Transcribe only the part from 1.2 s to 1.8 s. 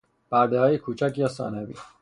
ثانوی